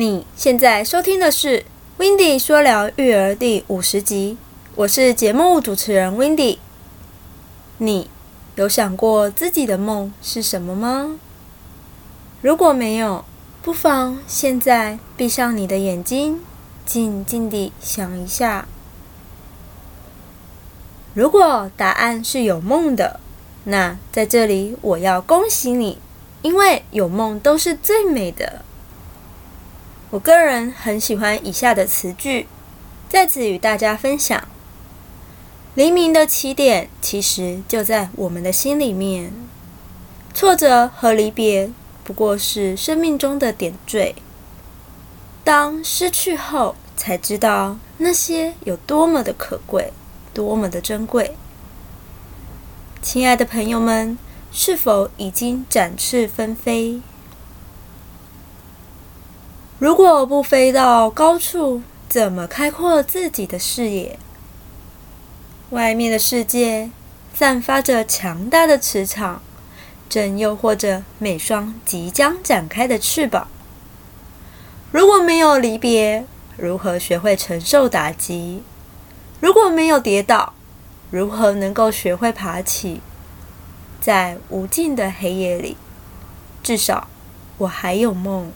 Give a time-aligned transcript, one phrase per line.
[0.00, 1.58] 你现在收听的是
[1.98, 4.38] 《w i n d y 说聊育儿》第五十集，
[4.74, 6.58] 我是节目主持人 w i n d y
[7.76, 8.08] 你
[8.54, 11.18] 有想过自己的梦是什么吗？
[12.40, 13.26] 如果没有，
[13.60, 16.40] 不妨现在闭上你的眼睛，
[16.86, 18.66] 静静地想一下。
[21.12, 23.20] 如果答案是有梦的，
[23.64, 25.98] 那在这里我要恭喜你，
[26.40, 28.64] 因为有梦都是最美的。
[30.10, 32.48] 我个人很喜欢以下的词句，
[33.08, 34.42] 在此与大家分享：
[35.76, 39.32] 黎明的起点其实就在我们的心里面，
[40.34, 41.70] 挫折和离别。
[42.02, 44.16] 不过是生命中的点缀。
[45.44, 49.92] 当失去后，才知道那些有多么的可贵，
[50.34, 51.36] 多么的珍贵。
[53.00, 54.18] 亲爱的朋友们，
[54.50, 57.00] 是否已经展翅纷飞？
[59.80, 64.18] 如果不飞到高处，怎么开阔自己的视野？
[65.70, 66.90] 外面的世界
[67.32, 69.40] 散发着强大的磁场。
[70.06, 73.48] 正诱惑着每双即将展开的翅膀。
[74.90, 76.26] 如果没有离别，
[76.58, 78.62] 如何学会承受打击？
[79.40, 80.52] 如果没有跌倒，
[81.10, 83.00] 如何能够学会爬起？
[83.98, 85.78] 在无尽的黑夜里，
[86.62, 87.08] 至少
[87.56, 88.52] 我还有梦。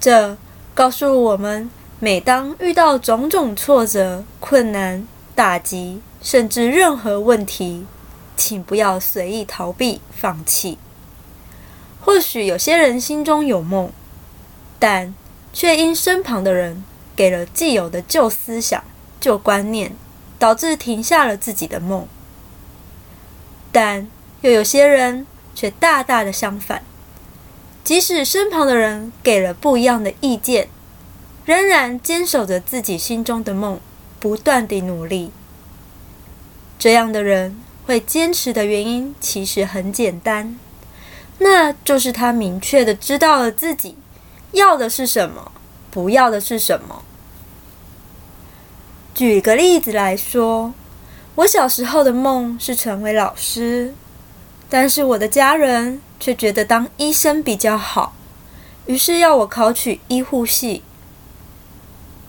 [0.00, 0.36] 这
[0.74, 7.86] 告诉我们：每当遇到种种挫折、困难、打击，甚至任何问题。
[8.36, 10.78] 请不要随意逃避、放弃。
[12.00, 13.92] 或许有些人心中有梦，
[14.78, 15.14] 但
[15.52, 16.82] 却因身旁的人
[17.14, 18.82] 给了既有的旧思想、
[19.20, 19.94] 旧观念，
[20.38, 22.08] 导致停下了自己的梦。
[23.70, 24.08] 但
[24.40, 26.82] 又有些人却大大的相反，
[27.82, 30.68] 即使身旁的人给了不一样的意见，
[31.44, 33.80] 仍然坚守着自己心中的梦，
[34.18, 35.30] 不断地努力。
[36.78, 37.60] 这样的人。
[37.86, 40.56] 会坚持的原因其实很简单，
[41.38, 43.96] 那就是他明确的知道了自己
[44.52, 45.50] 要的是什么，
[45.90, 47.02] 不要的是什么。
[49.12, 50.72] 举个例子来说，
[51.34, 53.92] 我小时候的梦是成为老师，
[54.68, 58.14] 但是我的家人却觉得当医生比较好，
[58.86, 60.82] 于是要我考取医护系。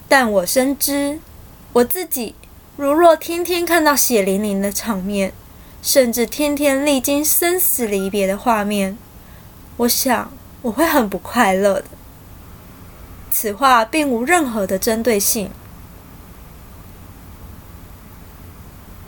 [0.07, 1.19] 但我深知，
[1.73, 2.33] 我自己
[2.77, 5.33] 如若天天看到血淋淋的场面，
[5.81, 8.97] 甚至天天历经生死离别的画面，
[9.77, 10.31] 我想
[10.61, 11.85] 我会很不快乐的。
[13.29, 15.49] 此话并无任何的针对性，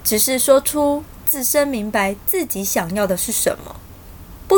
[0.03, 3.72] 只是说出自身明白自己想要的是什么，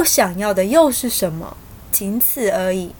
[0.05, 1.57] 想要的又是什么，
[1.91, 2.93] 仅此而已。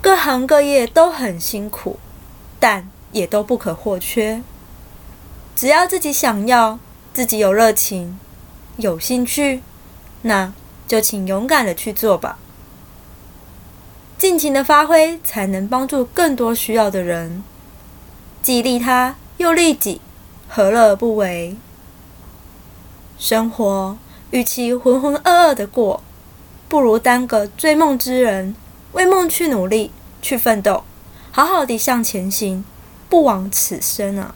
[0.00, 1.98] 各行各业都很辛苦，
[2.58, 4.42] 但也都不可或缺。
[5.54, 6.78] 只要自己想要。
[7.14, 8.18] 自己有热情、
[8.78, 9.60] 有兴趣，
[10.22, 10.54] 那
[10.88, 12.38] 就请勇敢的去做吧。
[14.16, 17.44] 尽情的发挥，才能帮助更多需要的人，
[18.42, 20.00] 既利他又利己，
[20.48, 21.54] 何乐而不为？
[23.18, 23.98] 生活
[24.32, 26.02] 与其浑浑噩噩的过，
[26.66, 28.56] 不如当个追梦之人，
[28.92, 29.90] 为梦去努力、
[30.22, 30.84] 去奋斗，
[31.30, 32.64] 好好的向前行，
[33.10, 34.34] 不枉此生啊！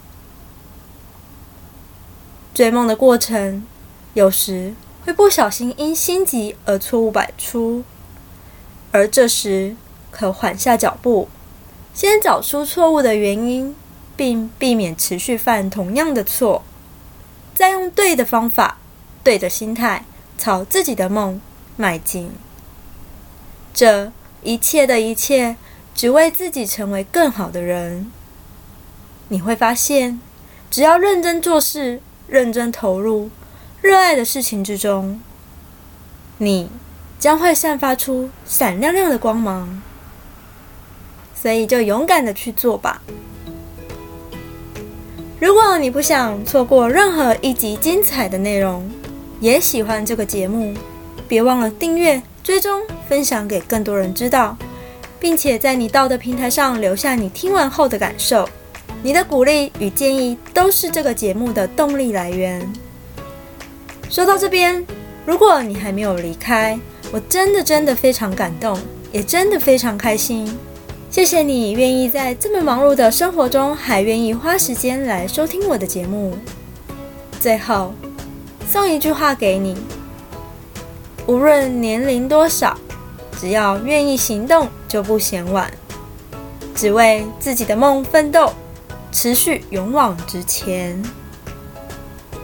[2.52, 3.66] 追梦的过程，
[4.12, 4.74] 有时
[5.06, 7.82] 会不小心因心急而错误百出，
[8.92, 9.76] 而这时
[10.10, 11.28] 可缓下脚步，
[11.94, 13.74] 先找出错误的原因，
[14.14, 16.62] 并避免持续犯同样的错，
[17.54, 18.76] 再用对的方法、
[19.26, 20.04] 对的心态
[20.38, 21.40] 朝自己的梦
[21.76, 22.30] 迈进。
[23.74, 24.12] 这
[24.44, 25.56] 一切的一切，
[25.96, 28.12] 只为自己成为更好的人。
[29.26, 30.20] 你会发现，
[30.70, 32.00] 只要认真做事。
[32.28, 33.30] 认真投入
[33.80, 35.20] 热爱的事情之中，
[36.38, 36.68] 你
[37.20, 39.80] 将会散发出闪亮亮的光芒。
[41.40, 43.00] 所以就勇敢的去做吧。
[45.38, 48.90] 如果你不想错过任何一集精彩的内容，
[49.40, 50.74] 也喜欢这个节目，
[51.28, 54.56] 别忘了订阅、追踪、分享给更多人知道，
[55.20, 58.48] 并且在你到的平台上留下你听完后的感受。
[59.02, 62.66] 你的鼓励与建议都是这个节目的动力来源。
[64.08, 64.84] 说到这边，
[65.24, 66.78] 如果你还没有离开，
[67.12, 68.76] 我真的真的非常感动，
[69.12, 70.56] 也真的非常开心。
[71.10, 76.36] 谢谢你愿意在这么忙碌的生活中，还愿意花时间来收听我的节目。
[77.38, 77.94] 最后，
[78.68, 79.76] 送一句话给你：
[81.26, 82.76] 无论年龄多少，
[83.40, 85.70] 只要愿意行动，就不嫌晚。
[86.74, 88.52] 只为自己的梦奋斗，
[89.10, 91.02] 持续勇往直前。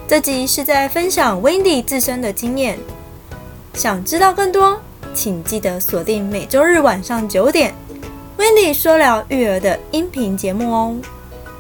[0.09, 2.79] 这集是在分享 Wendy 自身的经验。
[3.75, 4.81] 想知道更多，
[5.15, 7.75] 请记得锁定每周日晚上九点
[8.39, 10.97] ，Wendy 说聊育儿的音频节目哦。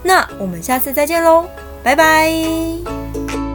[0.03, 1.47] 那我们下次再见喽，
[1.82, 3.51] 拜拜。